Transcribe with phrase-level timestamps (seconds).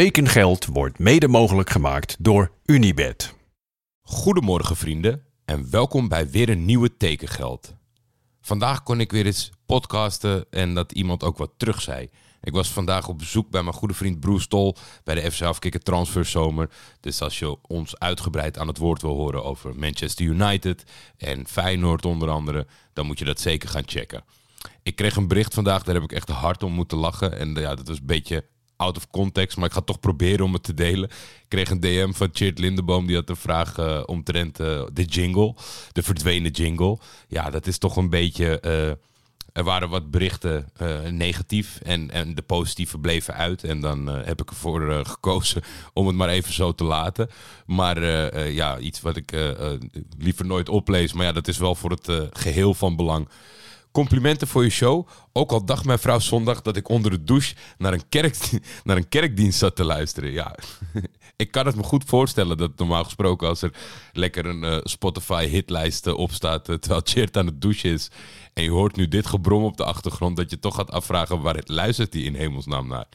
[0.00, 3.34] Tekengeld wordt mede mogelijk gemaakt door Unibed.
[4.02, 7.74] Goedemorgen vrienden en welkom bij weer een nieuwe Tekengeld.
[8.40, 12.10] Vandaag kon ik weer eens podcasten en dat iemand ook wat terug zei.
[12.42, 15.82] Ik was vandaag op bezoek bij mijn goede vriend Bruce Tol bij de FC Afkikken
[15.82, 16.70] Transferzomer.
[17.00, 20.84] Dus als je ons uitgebreid aan het woord wil horen over Manchester United
[21.16, 24.24] en Feyenoord onder andere, dan moet je dat zeker gaan checken.
[24.82, 27.38] Ik kreeg een bericht vandaag, daar heb ik echt hard om moeten lachen.
[27.38, 28.44] En ja, dat was een beetje
[28.84, 31.08] out of context, maar ik ga toch proberen om het te delen.
[31.08, 35.04] Ik kreeg een DM van Chert Lindeboom, die had een vraag uh, omtrent uh, de
[35.04, 35.54] jingle,
[35.92, 36.98] de verdwenen jingle.
[37.28, 38.62] Ja, dat is toch een beetje...
[38.64, 38.92] Uh,
[39.52, 40.68] er waren wat berichten
[41.10, 43.64] negatief en, en de positieve bleven uit.
[43.64, 47.30] En dan heb ik ervoor gekozen om het maar even zo te laten.
[47.66, 48.04] Maar
[48.50, 49.32] ja, iets wat ik
[50.18, 51.12] liever nooit oplees.
[51.12, 53.28] Maar ja, dat is wel voor het geheel van belang.
[53.94, 55.08] Complimenten voor je show.
[55.32, 58.36] Ook al dacht mijn vrouw zondag dat ik onder de douche naar een, kerk,
[58.84, 60.32] naar een kerkdienst zat te luisteren.
[60.32, 60.54] Ja,
[61.36, 63.72] ik kan het me goed voorstellen dat normaal gesproken als er
[64.12, 68.10] lekker een uh, Spotify hitlijst op staat uh, terwijl Chert aan het douchen is.
[68.52, 71.56] En je hoort nu dit gebrom op de achtergrond dat je toch gaat afvragen waar
[71.56, 73.06] het luistert die in hemelsnaam naar.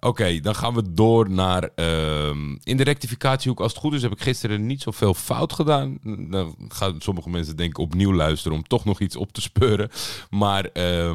[0.00, 1.70] Oké, dan gaan we door naar.
[1.76, 2.28] Uh,
[2.62, 5.98] in de rectificatiehoek, als het goed is, heb ik gisteren niet zoveel fout gedaan.
[6.30, 9.90] Dan gaan sommige mensen denk ik opnieuw luisteren om toch nog iets op te speuren.
[10.30, 10.68] Maar.
[10.74, 11.10] Uh,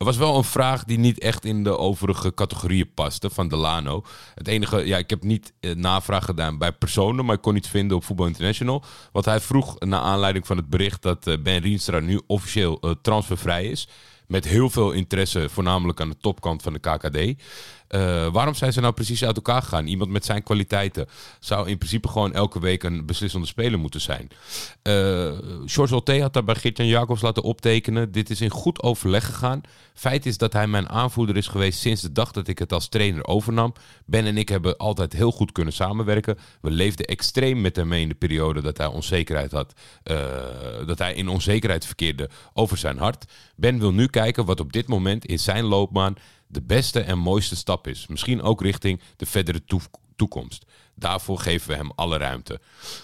[0.00, 4.04] er was wel een vraag die niet echt in de overige categorieën paste van Delano.
[4.34, 7.68] Het enige, ja, ik heb niet eh, navraag gedaan bij personen, maar ik kon iets
[7.68, 8.84] vinden op Voetbal International.
[9.12, 12.90] Wat hij vroeg naar aanleiding van het bericht dat uh, Ben Rienstra nu officieel uh,
[13.02, 13.88] transfervrij is.
[14.26, 17.42] Met heel veel interesse, voornamelijk aan de topkant van de KKD.
[17.94, 19.86] Uh, waarom zijn ze nou precies uit elkaar gegaan?
[19.86, 21.06] Iemand met zijn kwaliteiten
[21.40, 24.28] zou in principe gewoon elke week een beslissende speler moeten zijn.
[24.82, 28.12] Uh, George Olte had daar bij Geert-Jan Jacobs laten optekenen.
[28.12, 29.60] Dit is in goed overleg gegaan.
[29.94, 32.88] Feit is dat hij mijn aanvoerder is geweest sinds de dag dat ik het als
[32.88, 33.72] trainer overnam.
[34.06, 36.38] Ben en ik hebben altijd heel goed kunnen samenwerken.
[36.60, 39.72] We leefden extreem met hem mee in de periode dat hij onzekerheid had.
[40.04, 40.16] Uh,
[40.86, 43.24] dat hij in onzekerheid verkeerde over zijn hart.
[43.56, 46.14] Ben wil nu kijken wat op dit moment in zijn loopbaan
[46.50, 48.06] de beste en mooiste stap is.
[48.06, 49.62] Misschien ook richting de verdere
[50.16, 50.66] toekomst.
[50.94, 52.60] Daarvoor geven we hem alle ruimte.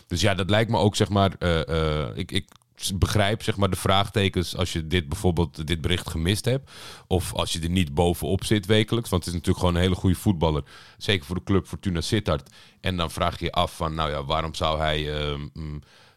[0.06, 2.48] Dus ja, dat lijkt me ook, zeg maar, uh, uh, ik, ik
[2.94, 6.70] begrijp zeg maar de vraagtekens als je dit bijvoorbeeld dit bericht gemist hebt
[7.06, 10.00] of als je er niet bovenop zit wekelijks, want het is natuurlijk gewoon een hele
[10.00, 10.62] goede voetballer,
[10.98, 12.50] zeker voor de club Fortuna Sittard.
[12.80, 15.38] En dan vraag je je af van, nou ja, waarom zou hij uh,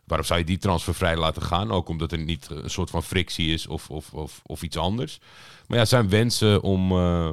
[0.10, 1.72] Waarom zou je die transfer vrij laten gaan?
[1.72, 5.20] Ook omdat er niet een soort van frictie is of, of, of, of iets anders.
[5.68, 7.30] Maar ja, zijn wensen om uh,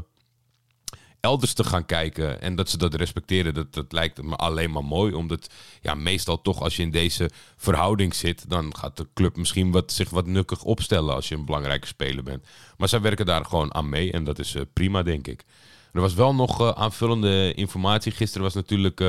[1.21, 4.85] elders te gaan kijken en dat ze dat respecteren, dat, dat lijkt me alleen maar
[4.85, 5.15] mooi.
[5.15, 5.51] Omdat
[5.81, 9.93] ja, meestal toch als je in deze verhouding zit, dan gaat de club misschien wat,
[9.93, 12.45] zich wat nukkig opstellen als je een belangrijke speler bent.
[12.77, 15.45] Maar zij werken daar gewoon aan mee en dat is uh, prima, denk ik.
[15.93, 18.13] Er was wel nog aanvullende informatie.
[18.13, 19.01] Gisteren was natuurlijk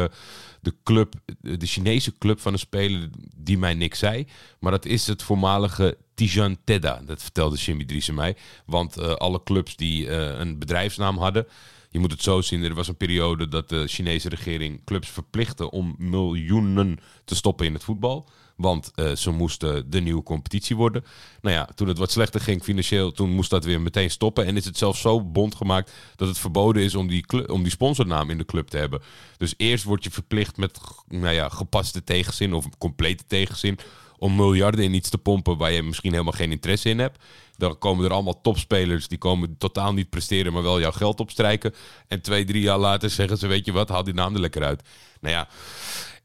[0.62, 4.28] de club, de Chinese club van een speler die mij niks zei.
[4.60, 7.02] Maar dat is het voormalige Tijan Tedda.
[7.06, 8.36] Dat vertelde Jimmy Driessen mij.
[8.66, 11.48] Want uh, alle clubs die een bedrijfsnaam hadden.
[11.90, 15.72] Je moet het zo zien, er was een periode dat de Chinese regering clubs verplichtte
[15.72, 18.30] om miljoenen te stoppen in het voetbal.
[18.56, 21.04] Want uh, ze moesten de nieuwe competitie worden.
[21.42, 24.46] Nou ja, toen het wat slechter ging financieel, toen moest dat weer meteen stoppen.
[24.46, 27.72] En is het zelfs zo bond gemaakt dat het verboden is om die, om die
[27.72, 29.02] sponsornaam in de club te hebben.
[29.38, 33.78] Dus eerst word je verplicht met nou ja, gepaste tegenzin of complete tegenzin
[34.18, 37.24] om miljarden in iets te pompen waar je misschien helemaal geen interesse in hebt.
[37.58, 41.74] Dan komen er allemaal topspelers die komen totaal niet presteren, maar wel jouw geld opstrijken.
[42.08, 44.64] En twee, drie jaar later zeggen ze, weet je wat, haal die naam er lekker
[44.64, 44.82] uit.
[45.22, 45.48] Nou ja,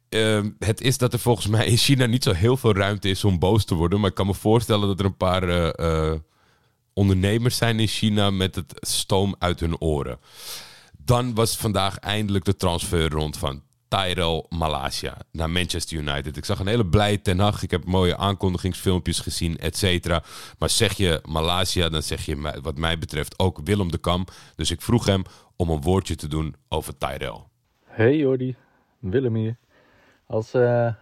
[0.08, 3.25] uh, het is dat er volgens mij in China niet zo heel veel ruimte is
[3.25, 4.00] om boos te worden.
[4.00, 6.12] Maar ik kan me voorstellen dat er een paar uh, uh,
[6.92, 10.19] ondernemers zijn in China met het stoom uit hun oren.
[10.98, 16.36] Dan was vandaag eindelijk de transfer rond van Tyrell Malasia naar Manchester United.
[16.36, 17.62] Ik zag een hele blije ten Hag.
[17.62, 20.22] Ik heb mooie aankondigingsfilmpjes gezien, et cetera.
[20.58, 24.25] Maar zeg je Malasia, dan zeg je wat mij betreft ook Willem de Kam.
[24.54, 25.22] Dus ik vroeg hem
[25.56, 27.42] om een woordje te doen over Tyrell.
[27.84, 28.56] Hey Jordi,
[28.98, 29.56] Willem hier.
[30.27, 30.95] Als uh,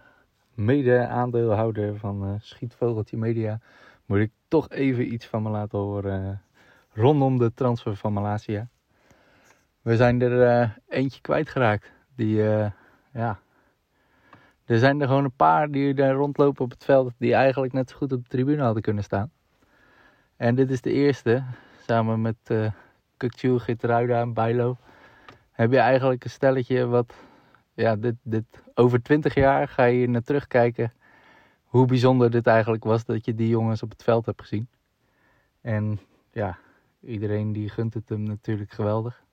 [0.53, 3.59] mede-aandeelhouder van uh, Schietvogeltje Media
[4.05, 8.67] moet ik toch even iets van me laten horen uh, rondom de transfer van Malasia.
[9.81, 11.91] We zijn er eentje kwijtgeraakt.
[12.15, 12.43] Die,
[13.13, 13.39] ja,
[14.65, 17.89] er zijn er gewoon een paar die daar rondlopen op het veld die eigenlijk net
[17.89, 19.31] zo goed op de tribune hadden kunnen staan.
[20.35, 21.43] En dit is de eerste,
[21.87, 22.71] samen met uh,
[23.17, 24.77] Kukju, Gitruida en Bijlo,
[25.51, 27.13] heb je eigenlijk een stelletje wat
[27.73, 30.93] ja, dit, dit, over twintig jaar ga je naar terugkijken
[31.63, 34.67] hoe bijzonder dit eigenlijk was dat je die jongens op het veld hebt gezien.
[35.61, 35.99] En
[36.31, 36.57] ja,
[37.01, 39.23] iedereen die gunt het hem natuurlijk geweldig.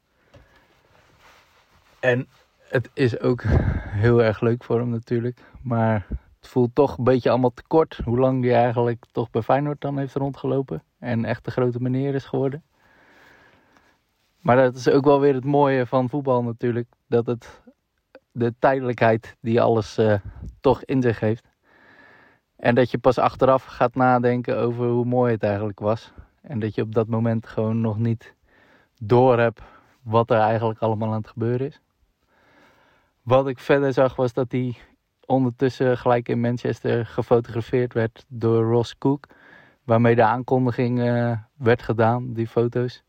[2.01, 2.29] En
[2.69, 3.43] het is ook
[3.89, 5.41] heel erg leuk voor hem natuurlijk.
[5.63, 6.07] Maar
[6.41, 8.01] het voelt toch een beetje allemaal te kort.
[8.05, 10.83] Hoe lang hij eigenlijk toch bij Feyenoord dan heeft rondgelopen.
[10.99, 12.63] En echt de grote meneer is geworden.
[14.41, 16.89] Maar dat is ook wel weer het mooie van voetbal natuurlijk.
[17.07, 17.63] Dat het
[18.33, 20.15] de tijdelijkheid die alles uh,
[20.61, 21.45] toch in zich heeft.
[22.57, 26.13] En dat je pas achteraf gaat nadenken over hoe mooi het eigenlijk was.
[26.41, 28.35] En dat je op dat moment gewoon nog niet
[29.01, 29.63] door hebt
[30.03, 31.81] wat er eigenlijk allemaal aan het gebeuren is.
[33.29, 34.77] Wat ik verder zag was dat hij
[35.27, 39.27] ondertussen gelijk in Manchester gefotografeerd werd door Ross Cook.
[39.85, 43.03] Waarmee de aankondiging uh, werd gedaan, die foto's.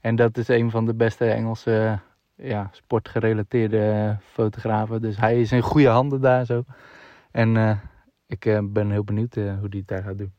[0.00, 2.00] En dat is een van de beste Engelse
[2.36, 5.00] ja, sportgerelateerde fotografen.
[5.00, 6.64] Dus hij is in goede handen daar zo.
[7.30, 7.78] En uh,
[8.26, 10.32] ik uh, ben heel benieuwd hoe hij het daar gaat doen.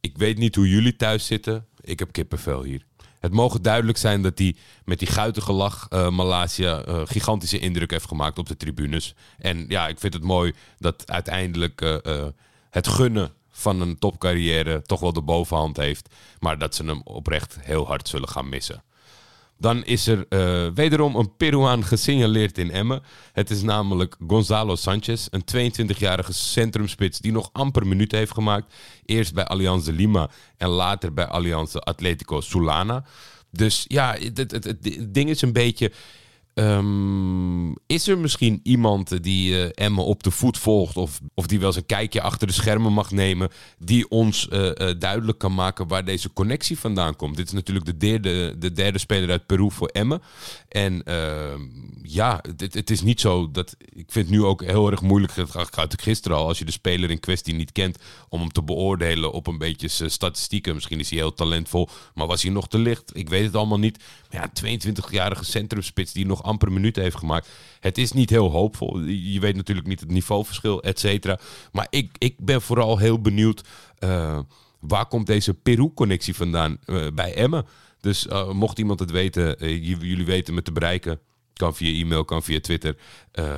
[0.00, 1.66] Ik weet niet hoe jullie thuis zitten.
[1.80, 2.87] Ik heb kippenvel hier.
[3.20, 7.90] Het mogen duidelijk zijn dat hij met die guitige lach uh, Malaysia uh, gigantische indruk
[7.90, 9.14] heeft gemaakt op de tribunes.
[9.38, 12.26] En ja, ik vind het mooi dat uiteindelijk uh,
[12.70, 16.14] het gunnen van een topcarrière toch wel de bovenhand heeft.
[16.38, 18.82] Maar dat ze hem oprecht heel hard zullen gaan missen.
[19.58, 23.02] Dan is er uh, wederom een Peruaan gesignaleerd in Emmen.
[23.32, 28.74] Het is namelijk Gonzalo Sanchez, een 22-jarige centrumspits die nog amper minuten heeft gemaakt.
[29.04, 33.04] Eerst bij Alianza Lima en later bij Alianza Atletico Sulana.
[33.50, 35.92] Dus ja, het ding is een beetje
[36.58, 41.58] Um, is er misschien iemand die uh, Emma op de voet volgt of, of die
[41.58, 45.54] wel eens een kijkje achter de schermen mag nemen, die ons uh, uh, duidelijk kan
[45.54, 47.36] maken waar deze connectie vandaan komt?
[47.36, 50.22] Dit is natuurlijk de derde, de derde speler uit Peru voor Emmen.
[50.68, 51.60] En ehm,
[52.02, 53.76] ja, het, het, is niet zo dat.
[53.78, 55.32] Ik vind het nu ook heel erg moeilijk.
[55.48, 56.46] Gaat ik gisteren al.
[56.46, 57.98] Als je de speler in kwestie niet kent.
[58.28, 60.74] om hem te beoordelen op een beetje statistieken.
[60.74, 61.88] Misschien is hij heel talentvol.
[62.14, 63.10] Maar was hij nog te licht?
[63.16, 64.04] Ik weet het allemaal niet.
[64.30, 67.48] Maar ja, 22-jarige centrumspits die nog amper minuten heeft gemaakt.
[67.80, 69.00] Het is niet heel hoopvol.
[69.00, 71.38] Je weet natuurlijk niet het niveauverschil, et cetera.
[71.72, 73.64] Maar ik, ik ben vooral heel benieuwd.
[74.04, 74.38] Uh,
[74.80, 77.66] waar komt deze Peru-connectie vandaan uh, bij Emmen?
[78.00, 79.56] Dus uh, mocht iemand het weten,
[80.00, 81.20] jullie weten me te bereiken.
[81.58, 82.96] Kan via e-mail, kan via Twitter.
[83.34, 83.56] Uh,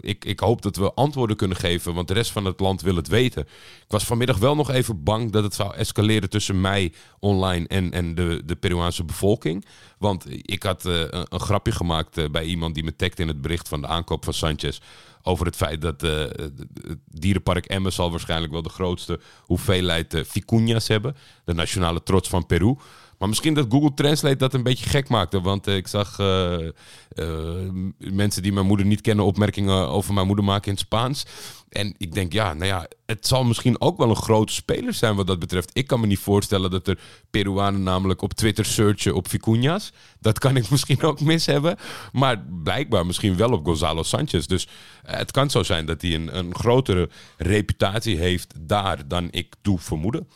[0.00, 2.96] ik, ik hoop dat we antwoorden kunnen geven, want de rest van het land wil
[2.96, 3.42] het weten.
[3.42, 7.92] Ik was vanmiddag wel nog even bang dat het zou escaleren tussen mij online en,
[7.92, 9.64] en de, de Peruaanse bevolking.
[9.98, 13.40] Want ik had uh, een, grapje gemaakt uh, bij iemand die me tagde in het
[13.40, 14.78] bericht van de aankoop van Sanchez.
[15.22, 16.66] Over het feit dat het
[17.04, 21.16] dierenpark Emmen zal waarschijnlijk wel de grootste hoeveelheid vicuñas hebben.
[21.44, 22.76] De nationale trots van Peru.
[23.20, 25.40] Maar misschien dat Google Translate dat een beetje gek maakte.
[25.40, 26.68] Want uh, ik zag uh,
[27.14, 31.26] uh, mensen die mijn moeder niet kennen opmerkingen over mijn moeder maken in het Spaans.
[31.68, 35.14] En ik denk, ja, nou ja, het zal misschien ook wel een grote speler zijn
[35.14, 35.70] wat dat betreft.
[35.72, 36.98] Ik kan me niet voorstellen dat er
[37.30, 39.94] Peruanen namelijk op Twitter searchen op Vicuñas.
[40.20, 41.76] Dat kan ik misschien ook mis hebben.
[42.12, 44.46] Maar blijkbaar misschien wel op Gonzalo Sanchez.
[44.46, 44.68] Dus
[45.02, 50.28] het kan zo zijn dat hij een, grotere reputatie heeft daar dan ik toe vermoeden.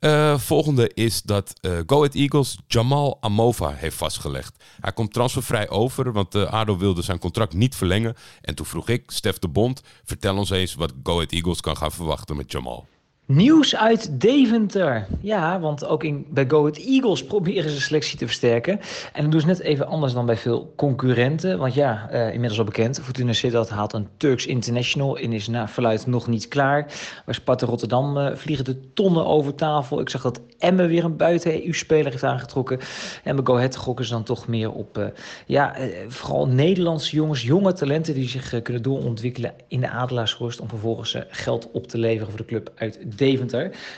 [0.00, 4.64] Uh, volgende is dat uh, Go Ahead Eagles Jamal Amova heeft vastgelegd.
[4.80, 8.14] Hij komt transfervrij over, want uh, wilde zijn contract niet verlengen.
[8.40, 11.76] En toen vroeg ik, Stef de Bond, vertel ons eens wat Go Ahead Eagles kan
[11.76, 12.86] gaan verwachten met Jamal.
[13.32, 15.06] Nieuws uit Deventer.
[15.20, 18.80] Ja, want ook in, bij Go Ahead Eagles proberen ze selectie te versterken.
[19.12, 21.58] En dat doen ze net even anders dan bij veel concurrenten.
[21.58, 23.00] Want ja, uh, inmiddels al bekend.
[23.02, 26.86] Fortuna Sittard haalt een Turks International en is naar verluid nog niet klaar.
[27.24, 30.00] Bij Sparta Rotterdam uh, vliegen de tonnen over tafel.
[30.00, 32.78] Ik zag dat Emmen weer een buiten-EU-speler heeft aangetrokken.
[33.24, 34.98] En bij Go Ahead gokken ze dan toch meer op...
[34.98, 35.06] Uh,
[35.46, 35.76] ja,
[36.08, 38.14] vooral Nederlandse jongens, jonge talenten...
[38.14, 40.60] die zich kunnen doorontwikkelen in de Adelaarshorst...
[40.60, 43.18] om vervolgens geld op te leveren voor de club uit.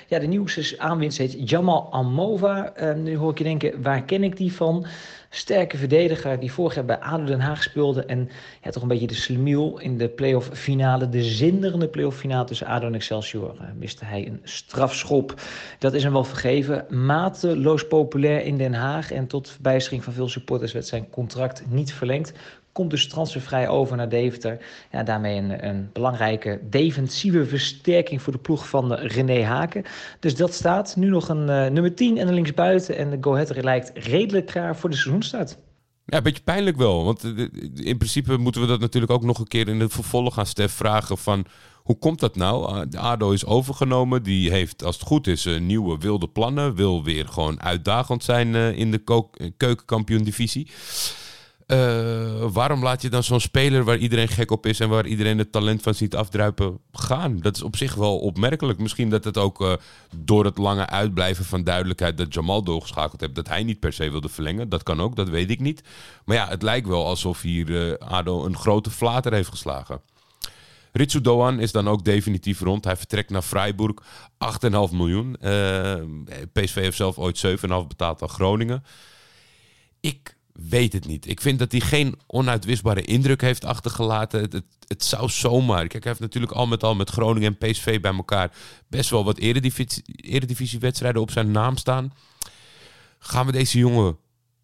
[0.09, 2.73] Ja, de nieuwste aanwinst heet Jamal Amova.
[2.81, 4.87] Uh, nu hoor ik je denken, waar ken ik die van?
[5.31, 8.05] Sterke verdediger die vorig jaar bij ADO Den Haag speelde.
[8.05, 8.29] En
[8.63, 11.09] ja, toch een beetje de slimiel in de playoff finale.
[11.09, 13.55] De zinderende playoff finale tussen ADO en Excelsior.
[13.55, 15.35] Uh, miste hij een strafschop.
[15.79, 16.87] Dat is hem wel vergeven.
[16.89, 19.11] Mateloos populair in Den Haag.
[19.11, 22.33] En tot verbijstering van veel supporters werd zijn contract niet verlengd.
[22.73, 24.59] Komt dus transfervrij over naar Deventer.
[24.91, 29.85] Ja, daarmee een, een belangrijke defensieve versterking voor de ploeg van René Haken.
[30.21, 32.97] Dus dat staat nu nog een uh, nummer 10 en een linksbuiten.
[32.97, 35.59] En de Go lijkt redelijk klaar voor de seizoenstart.
[36.05, 37.05] Ja, een beetje pijnlijk wel.
[37.05, 37.25] Want
[37.75, 40.73] in principe moeten we dat natuurlijk ook nog een keer in het vervolg aan Stef
[40.73, 41.47] vragen van...
[41.83, 42.89] Hoe komt dat nou?
[42.89, 44.23] De ADO is overgenomen.
[44.23, 46.75] Die heeft, als het goed is, nieuwe wilde plannen.
[46.75, 49.03] Wil weer gewoon uitdagend zijn in de
[49.57, 50.25] keukenkampioen
[51.73, 55.39] Eh, waarom laat je dan zo'n speler waar iedereen gek op is en waar iedereen
[55.39, 57.39] het talent van ziet afdruipen gaan?
[57.39, 58.79] Dat is op zich wel opmerkelijk.
[58.79, 59.73] Misschien dat het ook eh,
[60.17, 64.11] door het lange uitblijven van duidelijkheid dat Jamal doorgeschakeld heeft, dat hij niet per se
[64.11, 64.69] wilde verlengen.
[64.69, 65.83] Dat kan ook, dat weet ik niet.
[66.25, 70.01] Maar ja, het lijkt wel alsof hier uh, Ado een grote flater heeft geslagen.
[70.93, 72.85] Ritsu Doan is dan ook definitief rond.
[72.85, 73.95] Hij vertrekt naar Freiburg.
[74.03, 75.37] 8,5 miljoen.
[76.53, 77.55] PSV heeft zelf ooit 7,5
[77.89, 78.85] betaald aan Groningen.
[80.01, 81.29] Ik weet het niet.
[81.29, 84.41] Ik vind dat hij geen onuitwisbare indruk heeft achtergelaten.
[84.41, 85.87] Het, het, zou zomaar.
[85.87, 88.53] Kijk, hij heeft natuurlijk al met al met Groningen en PSV bij elkaar
[88.89, 92.13] best wel wat eredivisie, eredivisiewedstrijden op zijn naam staan.
[93.19, 94.17] Gaan we deze jongen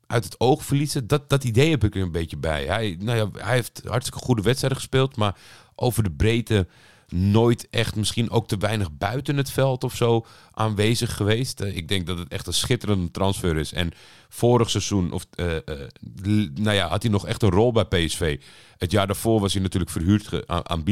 [0.06, 1.06] uit het oog verliezen?
[1.06, 2.64] Dat, dat idee heb ik er een beetje bij.
[2.64, 5.36] Hij, nou ja, hij heeft hartstikke goede wedstrijden gespeeld, maar
[5.74, 6.66] over de breedte
[7.08, 11.60] nooit echt, misschien ook te weinig buiten het veld of zo aanwezig geweest.
[11.60, 13.72] Uh, ik denk dat het echt een schitterende transfer is.
[13.72, 13.90] En
[14.28, 18.40] vorig seizoen, of, uh, uh, nou ja, had hij nog echt een rol bij PSV.
[18.76, 20.84] Het jaar daarvoor was hij natuurlijk verhuurd aan, aan.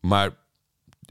[0.00, 0.36] Maar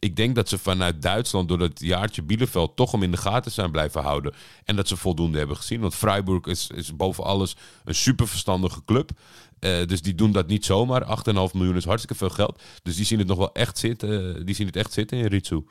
[0.04, 3.52] ik denk dat ze vanuit Duitsland door dat jaartje Bielefeld toch om in de gaten
[3.52, 4.34] zijn blijven houden.
[4.66, 5.80] En dat ze voldoende hebben gezien.
[5.80, 9.12] Want Freiburg is, is boven alles een super verstandige club.
[9.60, 11.04] Uh, dus die doen dat niet zomaar.
[11.04, 12.62] 8,5 miljoen is hartstikke veel geld.
[12.84, 14.38] Dus die zien het nog wel echt zitten.
[14.38, 15.64] Uh, die zien het echt zitten in Ritsu.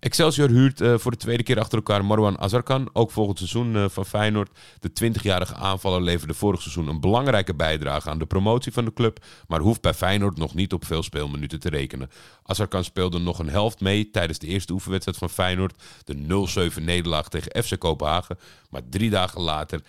[0.00, 2.90] Excelsior huurt uh, voor de tweede keer achter elkaar Marwan Azarkan.
[2.92, 4.58] Ook volgend seizoen van Feyenoord.
[4.80, 9.24] De 20-jarige aanvaller leverde vorig seizoen een belangrijke bijdrage aan de promotie van de club.
[9.46, 12.10] Maar hoeft bij Feyenoord nog niet op veel speelminuten te rekenen.
[12.42, 15.82] Azarkan speelde nog een helft mee tijdens de eerste oefenwedstrijd van Feyenoord.
[16.04, 18.38] De 0-7 nederlaag tegen FC Kopenhagen.
[18.70, 19.80] Maar drie dagen later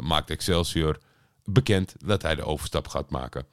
[0.00, 0.98] maakt Excelsior
[1.44, 3.46] bekend dat hij de overstap gaat maken.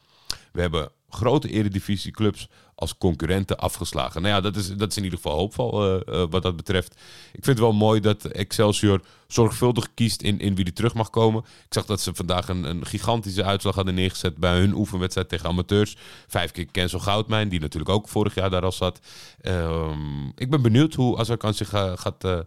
[0.51, 4.21] We hebben grote eredivisieclubs als concurrenten afgeslagen.
[4.21, 6.91] Nou ja, dat is, dat is in ieder geval hoopvol uh, uh, wat dat betreft.
[7.33, 11.09] Ik vind het wel mooi dat Excelsior zorgvuldig kiest in, in wie die terug mag
[11.09, 11.41] komen.
[11.41, 15.49] Ik zag dat ze vandaag een, een gigantische uitslag hadden neergezet bij hun oefenwedstrijd tegen
[15.49, 15.97] amateurs.
[16.27, 18.99] Vijf keer Kensel Goudmijn, die natuurlijk ook vorig jaar daar al zat.
[19.41, 19.97] Uh,
[20.35, 22.39] ik ben benieuwd hoe Azarkan zich gaat eh,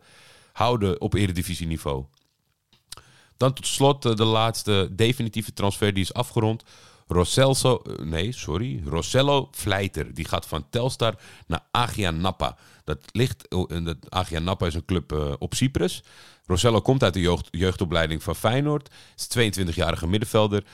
[0.52, 2.04] houden op eredivisieniveau.
[3.36, 6.62] Dan tot slot de laatste definitieve transfer die is afgerond.
[7.08, 10.14] Rosselso, nee, sorry, Rossello Vleiter.
[10.14, 11.14] Die gaat van Telstar
[11.46, 12.56] naar Agia Napa.
[12.84, 13.48] Dat ligt,
[14.08, 16.02] Agia Napa is een club uh, op Cyprus.
[16.46, 18.90] Rossello komt uit de jeugd, jeugdopleiding van Feyenoord.
[19.16, 20.64] Is 22-jarige middenvelder.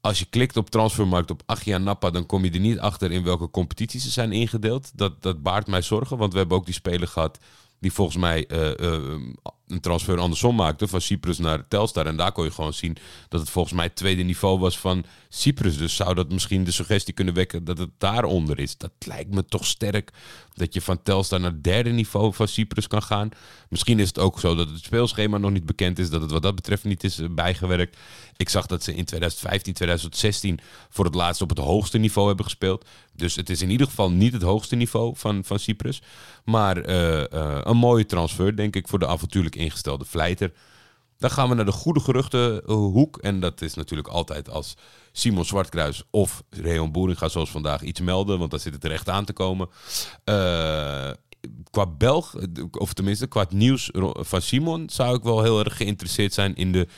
[0.00, 3.24] Als je klikt op transfermarkt op Agia Napa, dan kom je er niet achter in
[3.24, 4.90] welke competities ze zijn ingedeeld.
[4.94, 7.38] Dat, dat baart mij zorgen, want we hebben ook die speler gehad
[7.80, 9.20] die volgens mij uh, uh,
[9.66, 12.06] een transfer andersom maakte van Cyprus naar Telstar.
[12.06, 12.96] En daar kon je gewoon zien
[13.28, 15.76] dat het volgens mij het tweede niveau was van Cyprus.
[15.78, 18.76] Dus zou dat misschien de suggestie kunnen wekken dat het daaronder is.
[18.76, 20.12] Dat lijkt me toch sterk
[20.54, 23.28] dat je van Telstar naar het derde niveau van Cyprus kan gaan.
[23.68, 26.42] Misschien is het ook zo dat het speelschema nog niet bekend is, dat het wat
[26.42, 27.96] dat betreft niet is bijgewerkt.
[28.36, 32.44] Ik zag dat ze in 2015, 2016 voor het laatst op het hoogste niveau hebben
[32.44, 32.84] gespeeld.
[33.20, 36.02] Dus het is in ieder geval niet het hoogste niveau van, van Cyprus.
[36.44, 40.52] Maar uh, uh, een mooie transfer, denk ik, voor de avontuurlijk ingestelde Vleiter.
[41.18, 43.18] Dan gaan we naar de goede geruchtenhoek.
[43.18, 44.76] En dat is natuurlijk altijd als
[45.12, 48.38] Simon Zwartkruis of Reon Boeringa zoals vandaag iets melden.
[48.38, 49.68] Want dan zit het er echt aan te komen.
[50.24, 51.10] Uh,
[51.70, 52.34] qua Belg,
[52.70, 54.90] of tenminste qua nieuws van Simon...
[54.90, 56.88] zou ik wel heel erg geïnteresseerd zijn in de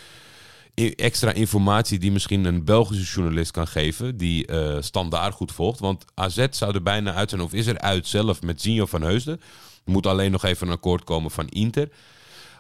[0.91, 5.81] extra informatie die misschien een Belgische journalist kan geven, die uh, standaard goed volgt.
[5.81, 9.03] Want AZ zou er bijna uit zijn, of is er uit zelf met Zinho van
[9.03, 9.41] Heusden.
[9.85, 11.89] Er moet alleen nog even een akkoord komen van Inter.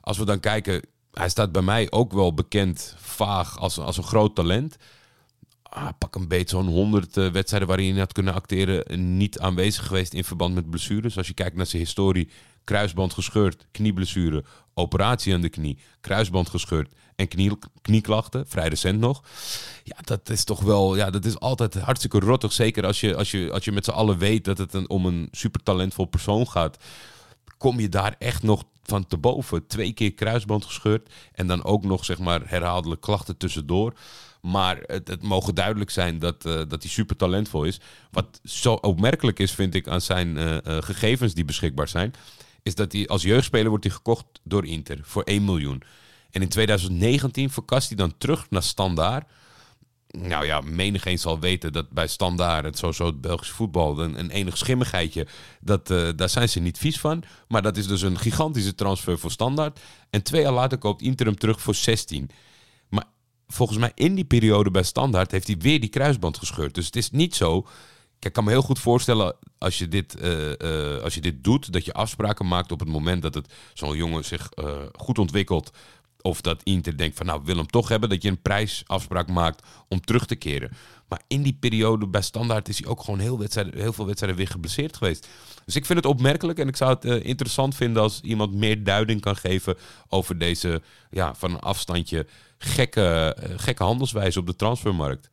[0.00, 4.02] Als we dan kijken, hij staat bij mij ook wel bekend, vaag, als, als een
[4.02, 4.76] groot talent.
[5.62, 9.16] Ah, pak een beetje zo'n 100 uh, wedstrijden waarin hij had kunnen acteren.
[9.16, 11.16] Niet aanwezig geweest in verband met blessures.
[11.16, 12.28] Als je kijkt naar zijn historie,
[12.64, 19.22] kruisband gescheurd, knieblessure, operatie aan de knie, kruisband gescheurd en knie, knieklachten, vrij recent nog.
[19.84, 22.52] Ja, dat is toch wel, ja, dat is altijd hartstikke rottig.
[22.52, 25.28] Zeker als je, als je, als je met z'n allen weet dat het om een
[25.30, 26.76] super talentvol persoon gaat.
[27.58, 29.66] Kom je daar echt nog van te boven.
[29.66, 33.94] Twee keer kruisband gescheurd en dan ook nog zeg maar herhaaldelijk klachten tussendoor.
[34.40, 37.80] Maar het, het mogen duidelijk zijn dat, uh, dat hij super talentvol is.
[38.10, 42.14] Wat zo opmerkelijk is, vind ik, aan zijn uh, uh, gegevens die beschikbaar zijn
[42.62, 45.82] is dat hij als jeugdspeler wordt hij gekocht door Inter voor 1 miljoen.
[46.30, 49.30] En in 2019 verkast hij dan terug naar Standaard.
[50.08, 54.56] Nou ja, menigeen zal weten dat bij Standaard, het sowieso het Belgische voetbal, een, enig
[54.56, 55.26] schimmigheidje,
[55.60, 57.22] dat, uh, daar zijn ze niet vies van.
[57.48, 59.80] Maar dat is dus een gigantische transfer voor Standaard.
[60.10, 62.30] En twee jaar later koopt Inter hem terug voor 16.
[62.88, 63.04] Maar
[63.46, 66.74] volgens mij in die periode bij Standaard heeft hij weer die kruisband gescheurd.
[66.74, 67.66] Dus het is niet zo
[68.24, 71.72] ik kan me heel goed voorstellen als je dit, uh, uh, als je dit doet,
[71.72, 75.70] dat je afspraken maakt op het moment dat het zo'n jongen zich uh, goed ontwikkelt.
[76.20, 78.08] Of dat Inter denkt van nou, wil hem toch hebben.
[78.08, 80.70] Dat je een prijsafspraak maakt om terug te keren.
[81.08, 84.48] Maar in die periode bij Standaard is hij ook gewoon heel, heel veel wedstrijden weer
[84.48, 85.28] geblesseerd geweest.
[85.64, 88.84] Dus ik vind het opmerkelijk en ik zou het eh, interessant vinden als iemand meer
[88.84, 89.76] duiding kan geven
[90.08, 92.26] over deze ja, van een afstandje
[92.58, 95.30] gekke, eh, gekke handelswijze op de transfermarkt.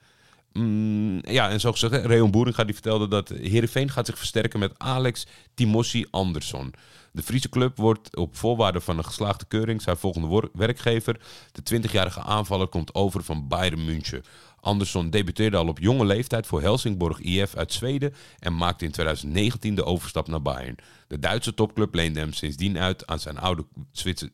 [0.53, 4.73] Mm, ja, en zo gezegd, Reon Boeringa die vertelde dat Heerenveen gaat zich versterken met
[4.77, 6.73] Alex Timossi Andersson.
[7.11, 11.19] De Friese club wordt op voorwaarde van een geslaagde keuring zijn volgende werkgever.
[11.51, 14.23] De 20-jarige aanvaller komt over van Bayern München.
[14.61, 19.75] Andersson debuteerde al op jonge leeftijd voor Helsingborg IF uit Zweden en maakte in 2019
[19.75, 20.75] de overstap naar Bayern.
[21.07, 23.65] De Duitse topclub leende hem sindsdien uit aan zijn oude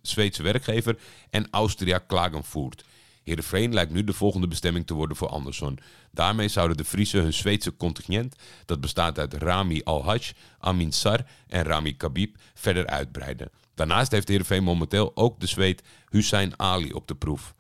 [0.02, 0.98] Zweedse werkgever
[1.30, 2.86] en Austria Klagenfurt.
[3.26, 5.80] Heerenveen lijkt nu de volgende bestemming te worden voor Andersson.
[6.12, 11.64] Daarmee zouden de Friese hun Zweedse contingent, dat bestaat uit Rami Al-Haj, Amin Sar en
[11.64, 13.50] Rami Kabib, verder uitbreiden.
[13.74, 17.54] Daarnaast heeft Heerenveen momenteel ook de Zweed Hussein Ali op de proef.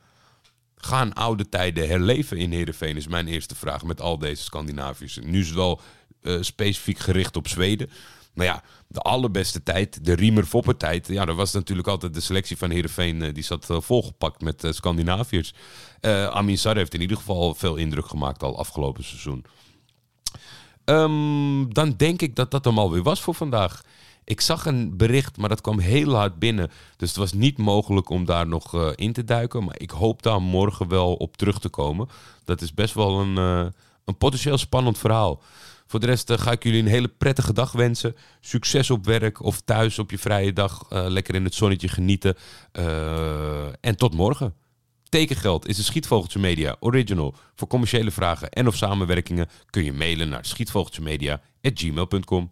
[0.75, 5.21] Gaan oude tijden herleven in Heerenveen is mijn eerste vraag met al deze Scandinavische.
[5.21, 5.81] Nu is het wel
[6.21, 7.89] uh, specifiek gericht op Zweden.
[8.35, 11.07] Maar ja, de allerbeste tijd, de Riemer-Fopper tijd.
[11.07, 13.21] Ja, dat was natuurlijk altijd de selectie van Heerenveen.
[13.21, 15.53] Uh, die zat uh, volgepakt met uh, Scandinaviërs.
[16.29, 19.45] Amin Sar heeft in ieder geval veel indruk gemaakt al afgelopen seizoen.
[20.85, 23.81] Um, dan denk ik dat dat hem alweer was voor vandaag.
[24.23, 26.71] Ik zag een bericht, maar dat kwam heel hard binnen.
[26.97, 29.63] Dus het was niet mogelijk om daar nog in te duiken.
[29.63, 32.07] Maar ik hoop daar morgen wel op terug te komen.
[32.43, 33.37] Dat is best wel een,
[34.05, 35.41] een potentieel spannend verhaal.
[35.87, 38.15] Voor de rest uh, ga ik jullie een hele prettige dag wensen.
[38.41, 40.85] Succes op werk of thuis op je vrije dag.
[40.93, 42.35] Uh, lekker in het zonnetje genieten.
[42.73, 44.53] Uh, en tot morgen.
[45.09, 47.35] Tekengeld is de Schietvogeltje Media original.
[47.55, 52.51] Voor commerciële vragen en of samenwerkingen kun je mailen naar schietvogeltjemedia.gmail.com.